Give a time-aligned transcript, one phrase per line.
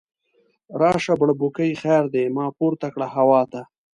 [0.81, 3.61] راشه بړبوکۍ خیر دی، ما پورته کړه هوا ته